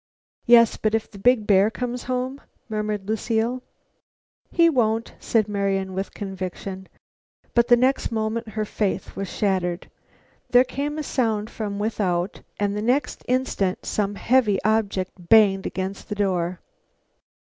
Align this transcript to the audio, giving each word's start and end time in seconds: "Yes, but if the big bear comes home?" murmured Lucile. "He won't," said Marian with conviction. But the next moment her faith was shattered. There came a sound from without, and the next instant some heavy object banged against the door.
"Yes, 0.47 0.77
but 0.77 0.95
if 0.95 1.11
the 1.11 1.19
big 1.19 1.45
bear 1.45 1.69
comes 1.69 2.05
home?" 2.05 2.41
murmured 2.67 3.07
Lucile. 3.07 3.61
"He 4.51 4.67
won't," 4.67 5.13
said 5.19 5.47
Marian 5.47 5.93
with 5.93 6.15
conviction. 6.15 6.87
But 7.53 7.67
the 7.67 7.77
next 7.77 8.11
moment 8.11 8.49
her 8.49 8.65
faith 8.65 9.15
was 9.15 9.27
shattered. 9.31 9.91
There 10.49 10.63
came 10.63 10.97
a 10.97 11.03
sound 11.03 11.51
from 11.51 11.77
without, 11.77 12.41
and 12.59 12.75
the 12.75 12.81
next 12.81 13.23
instant 13.27 13.85
some 13.85 14.15
heavy 14.15 14.57
object 14.63 15.11
banged 15.29 15.67
against 15.67 16.09
the 16.09 16.15
door. 16.15 16.61